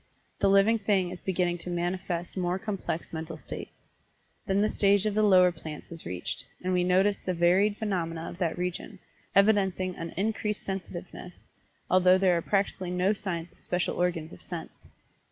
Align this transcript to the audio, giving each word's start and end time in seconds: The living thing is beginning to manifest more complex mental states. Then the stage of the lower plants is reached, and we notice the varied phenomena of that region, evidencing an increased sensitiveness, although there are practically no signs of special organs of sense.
The 0.39 0.49
living 0.49 0.79
thing 0.79 1.11
is 1.11 1.21
beginning 1.21 1.59
to 1.59 1.69
manifest 1.69 2.35
more 2.35 2.57
complex 2.57 3.13
mental 3.13 3.37
states. 3.37 3.87
Then 4.47 4.61
the 4.61 4.67
stage 4.71 5.05
of 5.05 5.13
the 5.13 5.21
lower 5.21 5.51
plants 5.51 5.91
is 5.91 6.07
reached, 6.07 6.43
and 6.63 6.73
we 6.73 6.83
notice 6.83 7.19
the 7.19 7.35
varied 7.35 7.77
phenomena 7.77 8.27
of 8.27 8.39
that 8.39 8.57
region, 8.57 8.97
evidencing 9.35 9.95
an 9.97 10.11
increased 10.17 10.63
sensitiveness, 10.65 11.47
although 11.87 12.17
there 12.17 12.35
are 12.35 12.41
practically 12.41 12.89
no 12.89 13.13
signs 13.13 13.51
of 13.51 13.59
special 13.59 13.95
organs 13.95 14.33
of 14.33 14.41
sense. 14.41 14.73